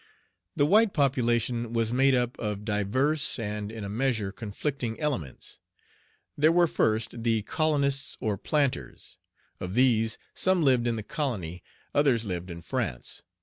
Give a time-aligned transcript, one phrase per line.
[0.55, 5.59] The white population was made up of diverse, and in a measure conflicting elements.
[6.35, 9.19] There were first, the colonists or planters.
[9.59, 11.61] Of these, some lived in the colony,
[11.93, 13.21] others lived in France.